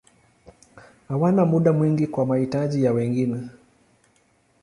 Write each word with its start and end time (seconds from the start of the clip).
Hawana 1.07 1.45
muda 1.45 1.73
mwingi 1.73 2.07
kwa 2.07 2.25
mahitaji 2.25 2.83
ya 2.83 2.91
wengine. 2.93 3.49